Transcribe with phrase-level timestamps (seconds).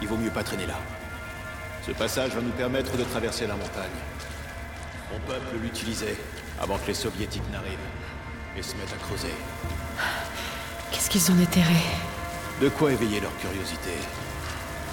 [0.00, 0.78] Il vaut mieux pas traîner là.
[1.86, 3.98] Ce passage va nous permettre de traverser la montagne.
[5.12, 6.16] Mon peuple l'utilisait
[6.60, 7.78] avant que les soviétiques n'arrivent
[8.56, 9.34] et se mettent à creuser.
[10.92, 11.80] Qu'est-ce qu'ils ont déterré
[12.60, 13.90] De quoi éveiller leur curiosité?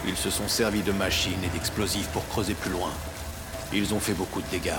[0.08, 2.92] Ils se sont servis de machines et d'explosifs pour creuser plus loin.
[3.74, 4.72] Ils ont fait beaucoup de dégâts.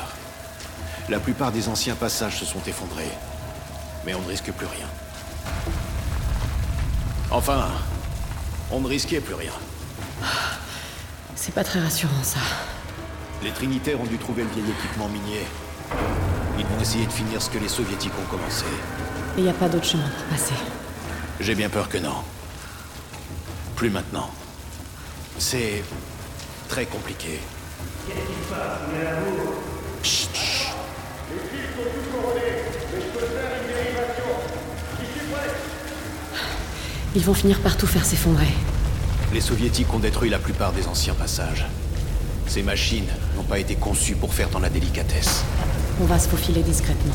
[1.09, 3.11] La plupart des anciens passages se sont effondrés.
[4.05, 4.87] Mais on ne risque plus rien.
[7.31, 7.69] Enfin,
[8.71, 9.53] on ne risquait plus rien.
[11.37, 12.41] C'est pas très rassurant, ça.
[13.43, 15.45] Les Trinitaires ont dû trouver le vieil équipement minier.
[16.59, 18.65] Ils vont essayer de finir ce que les Soviétiques ont commencé.
[19.37, 20.55] Et y a pas d'autre chemin pour passer.
[21.39, 22.17] J'ai bien peur que non.
[23.77, 24.31] Plus maintenant.
[25.39, 25.85] C'est...
[26.69, 27.39] très compliqué.
[30.03, 30.73] Chut, chut.
[37.15, 38.49] Ils vont finir par tout faire s'effondrer.
[39.33, 41.67] Les Soviétiques ont détruit la plupart des anciens passages.
[42.47, 45.45] Ces machines n'ont pas été conçues pour faire dans la délicatesse.
[46.01, 47.15] On va se faufiler discrètement.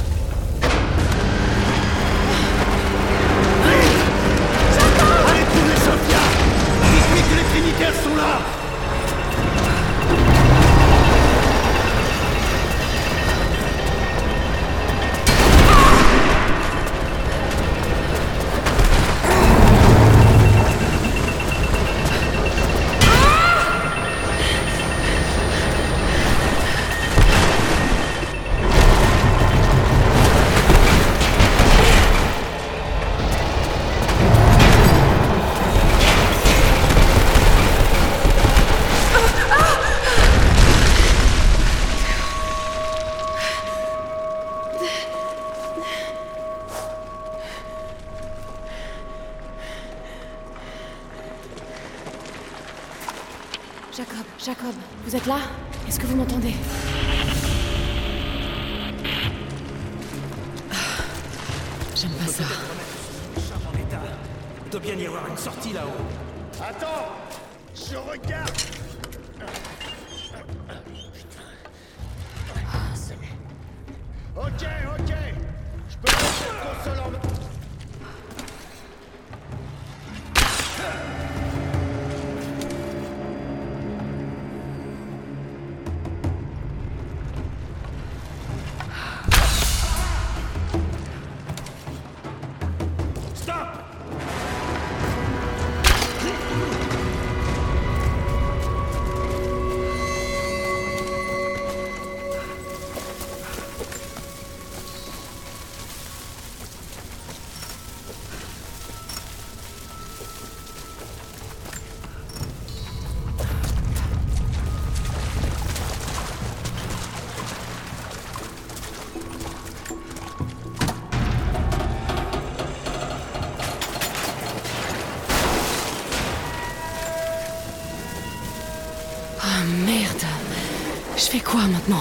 [131.71, 131.97] Maintenant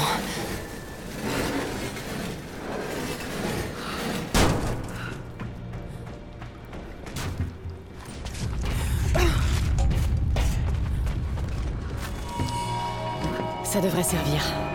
[13.64, 14.69] Ça devrait servir.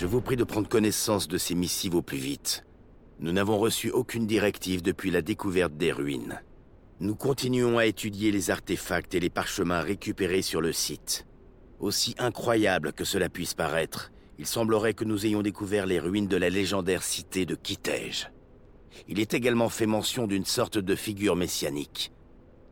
[0.00, 2.64] Je vous prie de prendre connaissance de ces missives au plus vite.
[3.18, 6.40] Nous n'avons reçu aucune directive depuis la découverte des ruines.
[7.00, 11.26] Nous continuons à étudier les artefacts et les parchemins récupérés sur le site.
[11.80, 16.38] Aussi incroyable que cela puisse paraître, il semblerait que nous ayons découvert les ruines de
[16.38, 18.30] la légendaire cité de Kitej.
[19.06, 22.10] Il est également fait mention d'une sorte de figure messianique.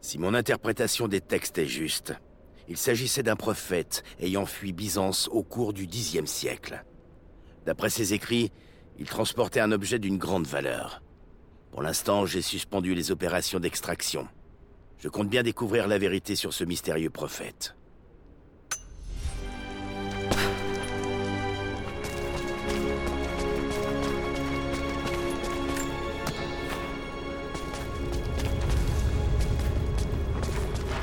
[0.00, 2.14] Si mon interprétation des textes est juste,
[2.68, 6.86] il s'agissait d'un prophète ayant fui Byzance au cours du Xe siècle.
[7.68, 8.50] D'après ses écrits,
[8.98, 11.02] il transportait un objet d'une grande valeur.
[11.70, 14.26] Pour l'instant, j'ai suspendu les opérations d'extraction.
[14.96, 17.76] Je compte bien découvrir la vérité sur ce mystérieux prophète.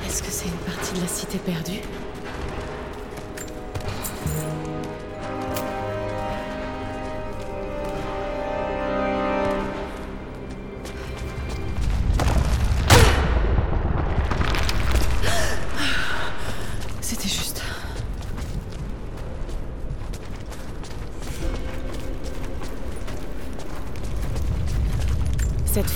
[0.08, 1.82] Est-ce que c'est une partie de la cité perdue?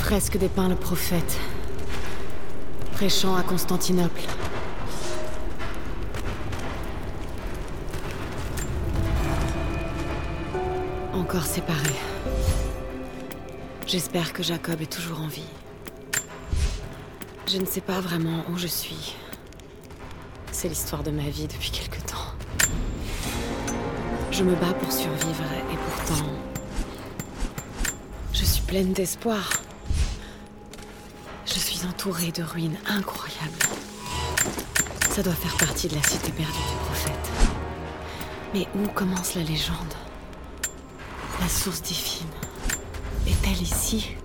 [0.09, 1.38] Fresque dépeint le prophète,
[2.94, 4.21] prêchant à Constantinople.
[11.13, 12.01] Encore séparés.
[13.85, 15.44] J'espère que Jacob est toujours en vie.
[17.45, 19.15] Je ne sais pas vraiment où je suis.
[20.51, 22.33] C'est l'histoire de ma vie depuis quelque temps.
[24.31, 26.25] Je me bats pour survivre et pourtant...
[28.33, 29.51] Je suis pleine d'espoir.
[31.80, 33.64] Suis entourée de ruines incroyables.
[35.12, 37.30] Ça doit faire partie de la cité perdue du prophète.
[38.54, 39.94] Mais où commence la légende?
[41.40, 42.28] La source divine
[43.26, 44.18] est-elle ici?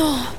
[0.00, 0.29] No.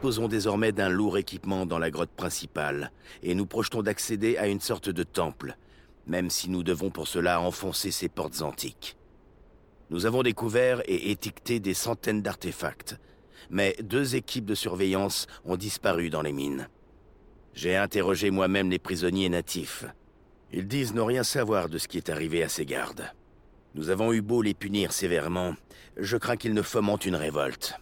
[0.00, 2.90] Disposons désormais d'un lourd équipement dans la grotte principale,
[3.22, 5.58] et nous projetons d'accéder à une sorte de temple,
[6.06, 8.96] même si nous devons pour cela enfoncer ces portes antiques.
[9.90, 12.98] Nous avons découvert et étiqueté des centaines d'artefacts,
[13.50, 16.68] mais deux équipes de surveillance ont disparu dans les mines.
[17.52, 19.84] J'ai interrogé moi-même les prisonniers natifs.
[20.50, 23.12] Ils disent ne rien savoir de ce qui est arrivé à ces gardes.
[23.74, 25.56] Nous avons eu beau les punir sévèrement,
[25.98, 27.74] je crains qu'ils ne fomentent une révolte.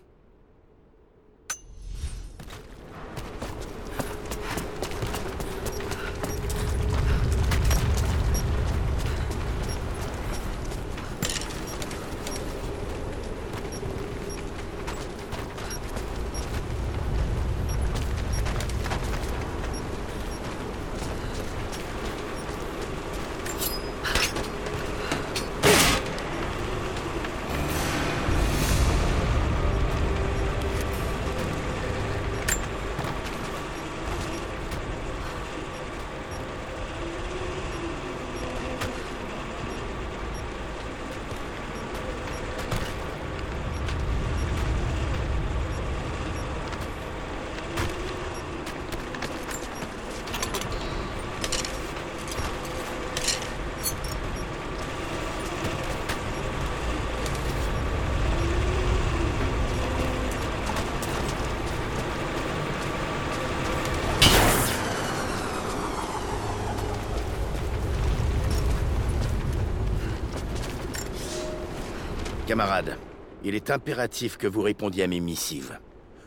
[72.48, 72.96] Camarades,
[73.44, 75.78] il est impératif que vous répondiez à mes missives.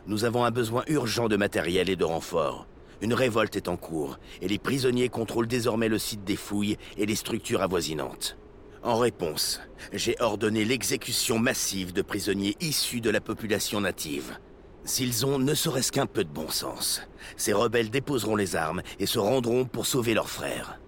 [0.05, 2.67] Nous avons un besoin urgent de matériel et de renfort.
[3.01, 7.07] Une révolte est en cours, et les prisonniers contrôlent désormais le site des fouilles et
[7.07, 8.37] les structures avoisinantes.
[8.83, 9.61] En réponse,
[9.93, 14.37] j'ai ordonné l'exécution massive de prisonniers issus de la population native.
[14.83, 17.01] S'ils ont ne serait-ce qu'un peu de bon sens,
[17.35, 20.80] ces rebelles déposeront les armes et se rendront pour sauver leurs frères.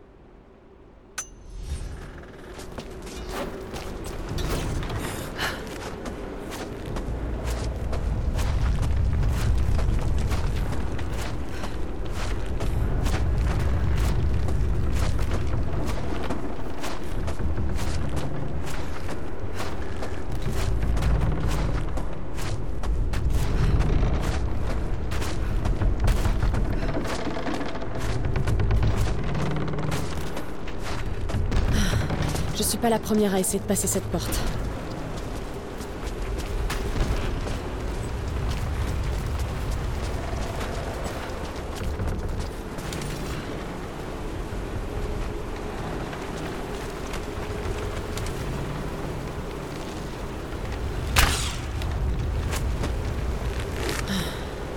[32.73, 34.31] Suis pas la première à essayer de passer cette porte.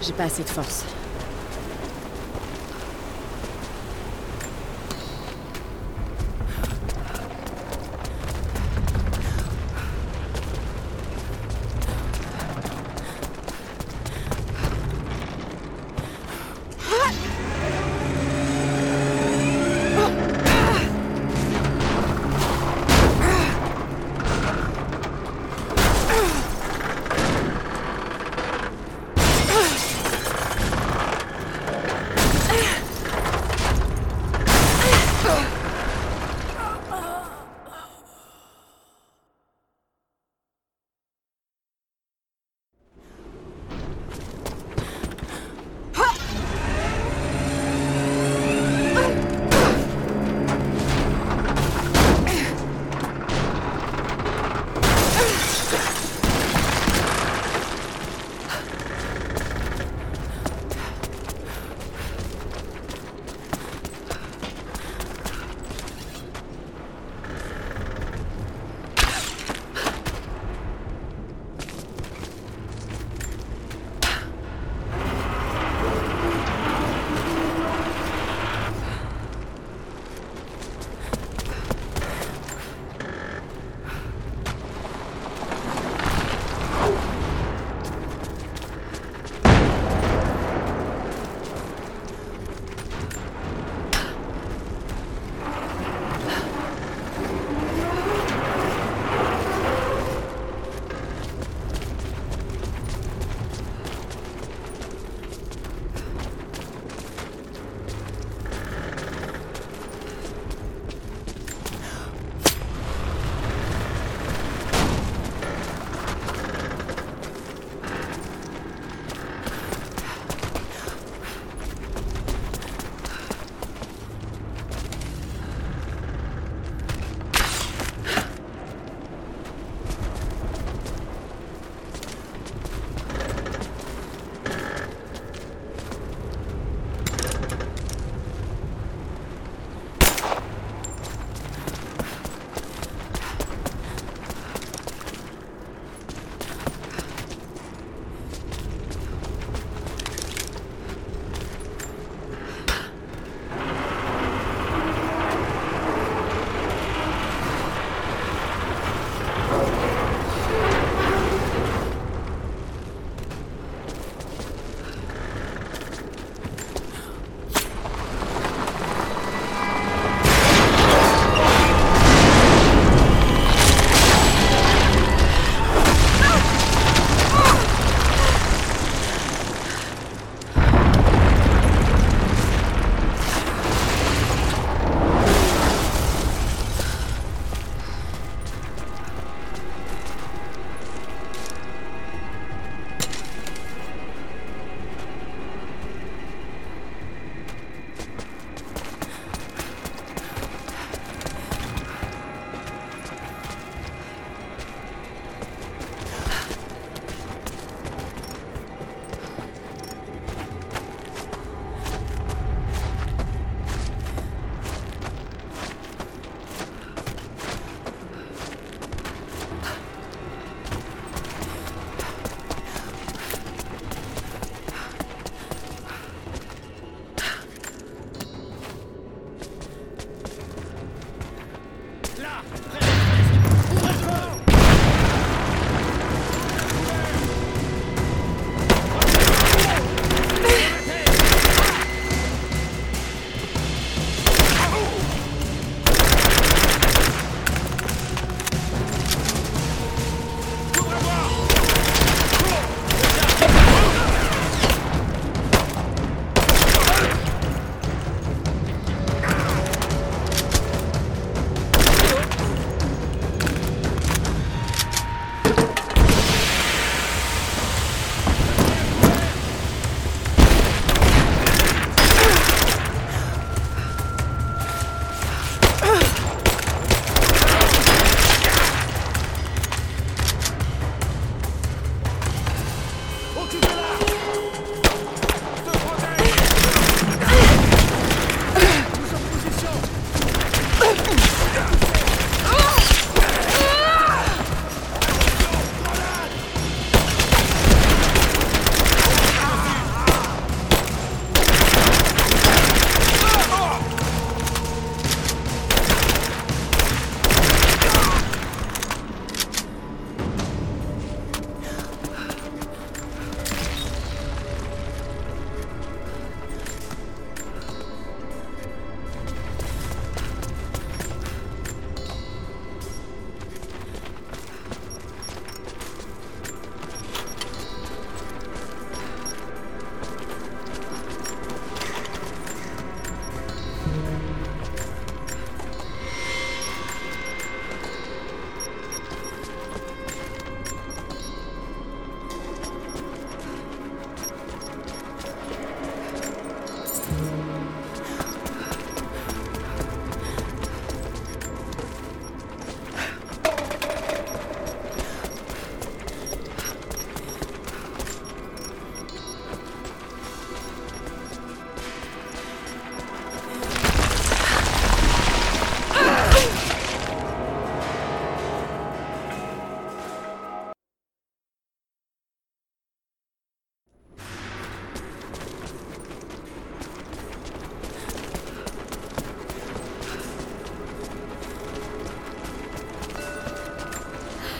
[0.02, 0.85] J'ai pas assez de force.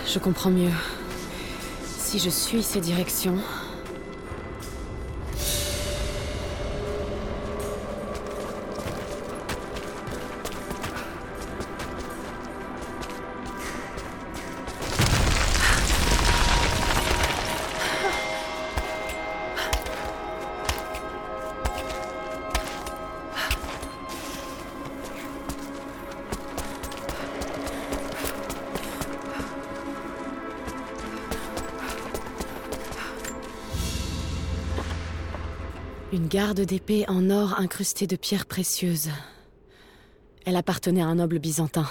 [0.07, 0.71] Je comprends mieux.
[1.99, 3.38] Si je suis ces directions...
[36.27, 39.11] Une garde d'épée en or incrustée de pierres précieuses.
[40.45, 41.87] Elle appartenait à un noble byzantin.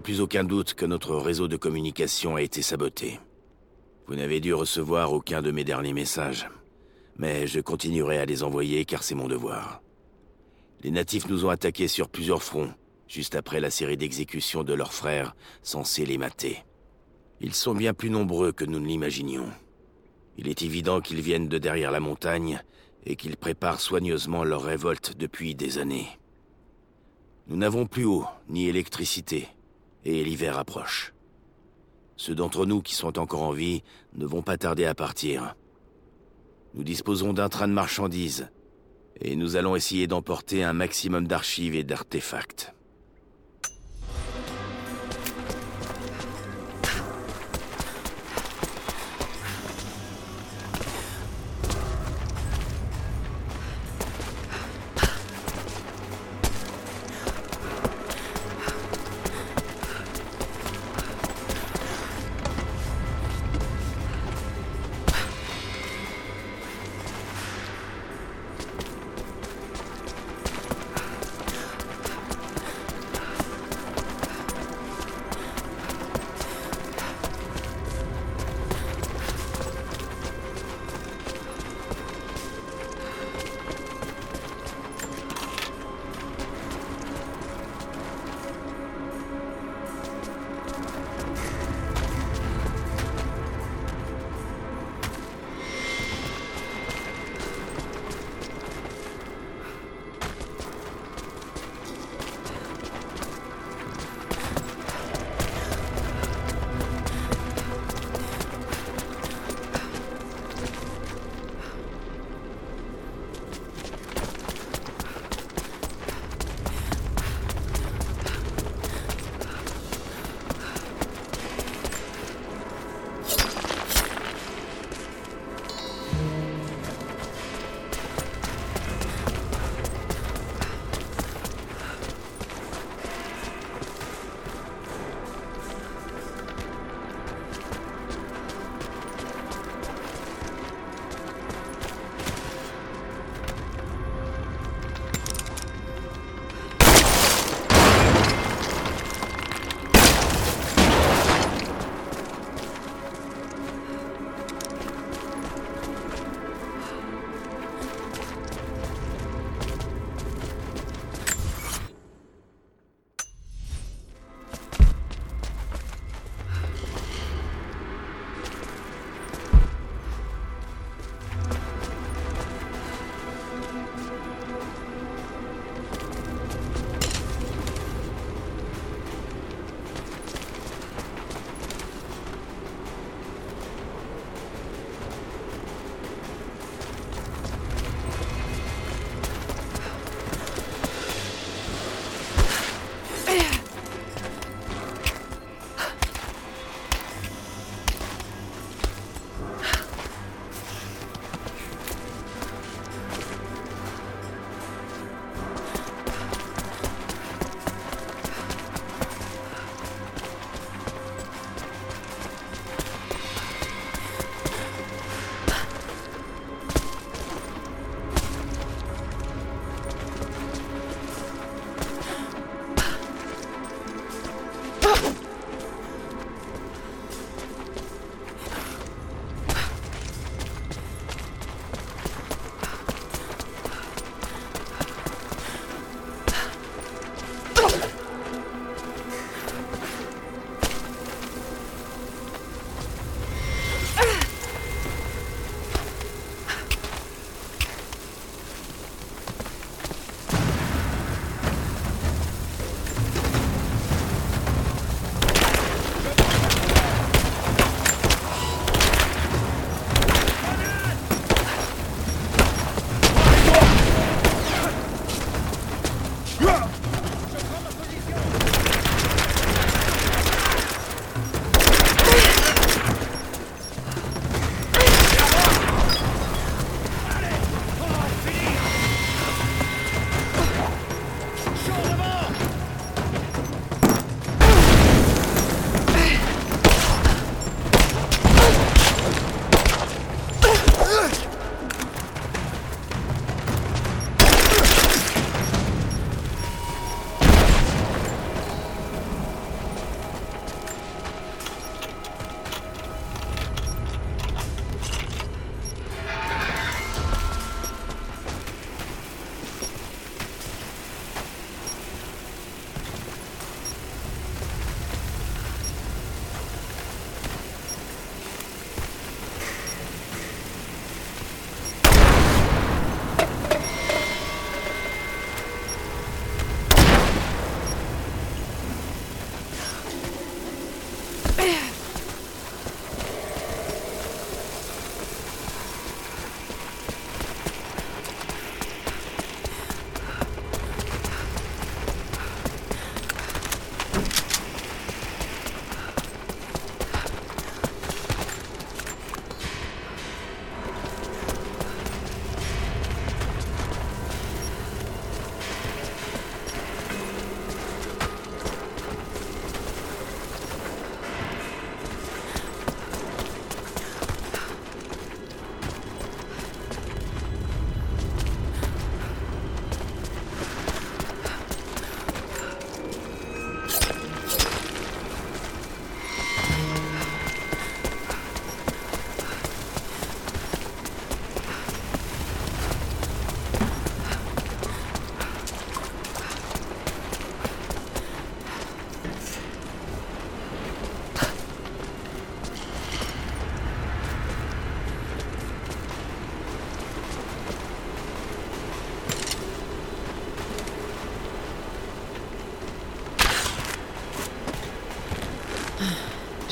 [0.00, 3.20] Plus aucun doute que notre réseau de communication a été saboté.
[4.06, 6.48] Vous n'avez dû recevoir aucun de mes derniers messages.
[7.16, 9.82] Mais je continuerai à les envoyer car c'est mon devoir.
[10.82, 12.72] Les natifs nous ont attaqués sur plusieurs fronts,
[13.08, 16.64] juste après la série d'exécutions de leurs frères, censés les mater.
[17.40, 19.48] Ils sont bien plus nombreux que nous ne l'imaginions.
[20.36, 22.62] Il est évident qu'ils viennent de derrière la montagne
[23.06, 26.08] et qu'ils préparent soigneusement leur révolte depuis des années.
[27.46, 29.48] Nous n'avons plus eau, ni électricité,
[30.04, 31.14] et l'hiver approche.
[32.16, 33.82] Ceux d'entre nous qui sont encore en vie
[34.14, 35.56] ne vont pas tarder à partir.
[36.74, 38.48] Nous disposons d'un train de marchandises,
[39.20, 42.74] et nous allons essayer d'emporter un maximum d'archives et d'artefacts.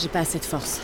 [0.02, 0.80] J'ai pas assez de force.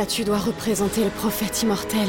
[0.00, 2.08] Statue doit représenter le prophète immortel.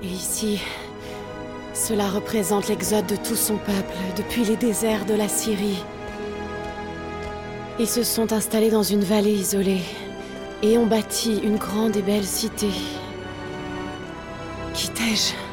[0.00, 0.60] Et ici,
[1.72, 5.82] cela représente l'exode de tout son peuple depuis les déserts de la Syrie.
[7.80, 9.82] Ils se sont installés dans une vallée isolée
[10.62, 12.70] et ont bâti une grande et belle cité.
[14.72, 15.43] Qui t'ai-je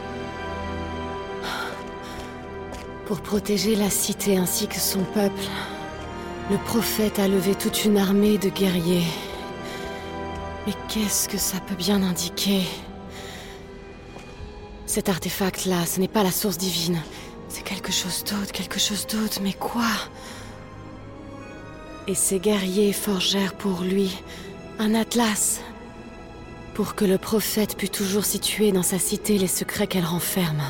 [3.12, 5.44] Pour protéger la cité ainsi que son peuple,
[6.50, 9.04] le prophète a levé toute une armée de guerriers.
[10.66, 12.62] Mais qu'est-ce que ça peut bien indiquer?
[14.86, 17.02] Cet artefact-là, ce n'est pas la source divine.
[17.50, 19.92] C'est quelque chose d'autre, quelque chose d'autre, mais quoi?
[22.08, 24.18] Et ces guerriers forgèrent pour lui
[24.80, 25.60] un atlas.
[26.76, 30.64] Pour que le prophète pût toujours situer dans sa cité les secrets qu'elle renferme.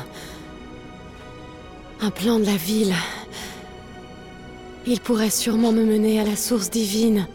[2.04, 2.94] Un plan de la ville.
[4.88, 7.28] Il pourrait sûrement me mener à la source divine.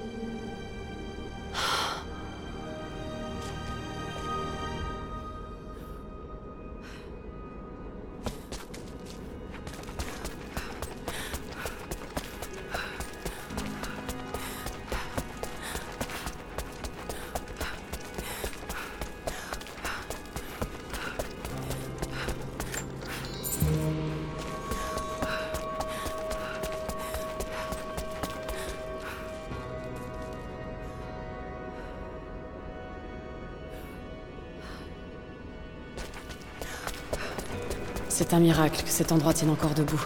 [38.20, 40.04] C'est un miracle que cet endroit tienne encore debout.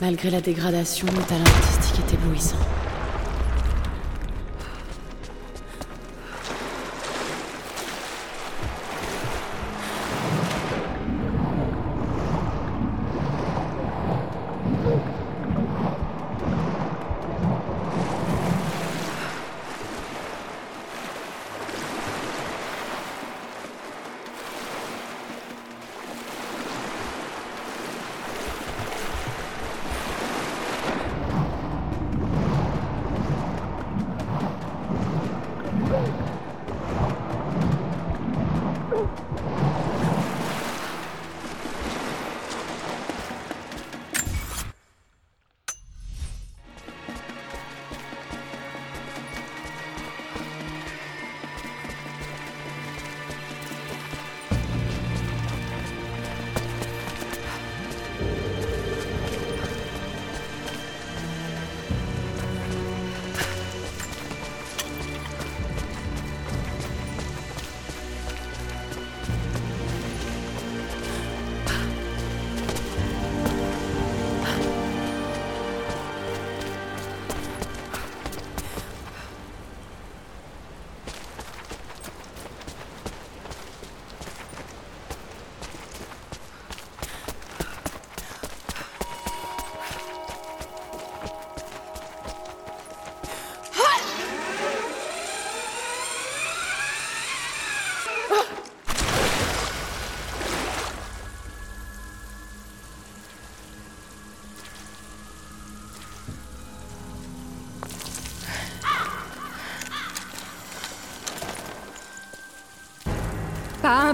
[0.00, 2.56] Malgré la dégradation, le talent artistique est éblouissant.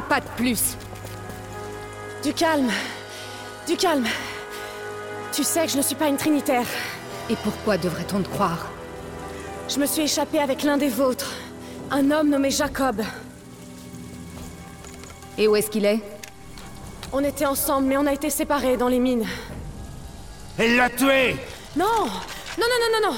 [0.08, 0.76] Pas de plus.
[2.22, 2.70] Du calme.
[3.66, 4.06] Du calme.
[5.32, 6.66] Tu sais que je ne suis pas une trinitaire.
[7.30, 8.66] Et pourquoi devrait-on te croire?
[9.68, 11.32] Je me suis échappée avec l'un des vôtres.
[11.90, 13.02] Un homme nommé Jacob.
[15.38, 16.00] Et où est-ce qu'il est?
[17.12, 19.26] On était ensemble, mais on a été séparés dans les mines.
[20.58, 21.36] Elle l'a tué
[21.76, 22.06] Non Non,
[22.58, 23.16] non, non, non, non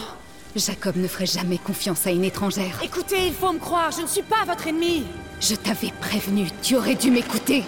[0.59, 2.81] Jacob ne ferait jamais confiance à une étrangère.
[2.83, 5.05] Écoutez, il faut me croire, je ne suis pas votre ennemi
[5.41, 7.63] Je t'avais prévenu, tu aurais dû m'écouter.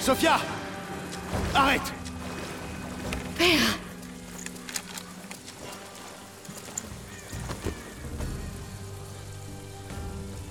[0.00, 0.38] Sophia
[1.54, 1.92] Arrête
[3.38, 3.78] Père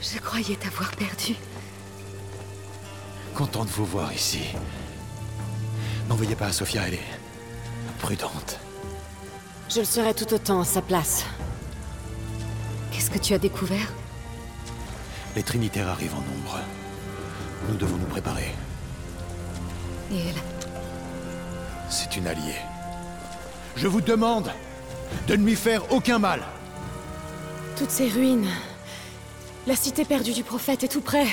[0.01, 1.35] Je croyais t'avoir perdu.
[3.33, 4.41] Content de vous voir ici.
[6.07, 7.19] N'en veuillez pas à Sophia, elle est
[7.99, 8.59] prudente.
[9.75, 11.25] Je le serai tout autant à sa place.
[12.91, 13.91] Qu'est-ce que tu as découvert?
[15.35, 16.61] Les Trinitaires arrivent en nombre.
[17.67, 18.55] Nous devons nous préparer.
[20.13, 20.41] Et elle?
[21.89, 22.55] C'est une alliée.
[23.75, 24.49] Je vous demande
[25.27, 26.39] de ne lui faire aucun mal.
[27.75, 28.47] Toutes ces ruines.
[29.67, 31.27] La cité perdue du prophète est tout près.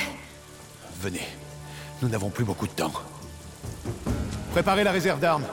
[1.01, 1.29] Venez.
[2.03, 2.93] Nous n'avons plus beaucoup de temps.
[4.51, 5.45] Préparez la réserve d'armes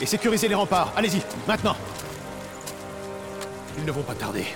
[0.00, 0.94] et sécurisez les remparts.
[0.96, 1.76] Allez-y, maintenant
[3.78, 4.46] Ils ne vont pas tarder.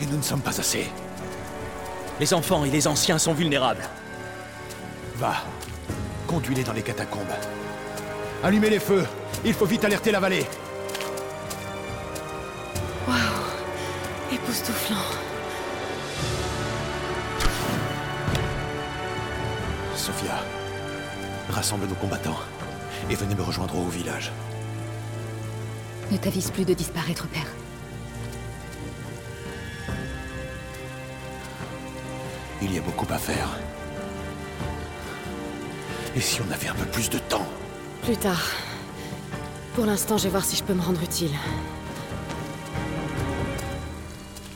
[0.00, 0.86] Et nous ne sommes pas assez.
[2.20, 3.84] Les enfants et les anciens sont vulnérables.
[5.16, 5.34] Va.
[6.28, 7.34] Conduis-les dans les catacombes.
[8.42, 9.04] Allumez les feux.
[9.44, 10.46] Il faut vite alerter la vallée.
[13.08, 14.96] Waouh Époustouflant.
[19.96, 20.38] Sophia,
[21.50, 22.38] rassemble nos combattants
[23.10, 24.32] et venez me rejoindre au village.
[26.10, 27.46] Ne t'avise plus de disparaître, père.
[32.62, 33.48] Il y a beaucoup à faire.
[36.14, 37.46] Et si on avait un peu plus de temps
[38.02, 38.42] Plus tard.
[39.74, 41.32] Pour l'instant, je vais voir si je peux me rendre utile.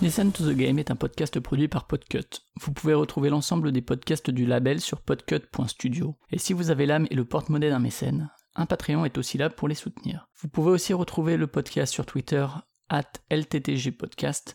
[0.02, 2.44] Listen to the Game est un podcast produit par Podcut.
[2.60, 6.16] Vous pouvez retrouver l'ensemble des podcasts du label sur podcut.studio.
[6.30, 9.50] Et si vous avez l'âme et le porte-monnaie d'un mécène, un Patreon est aussi là
[9.50, 10.28] pour les soutenir.
[10.40, 12.46] Vous pouvez aussi retrouver le podcast sur Twitter,
[12.88, 14.54] at LTTGpodcast,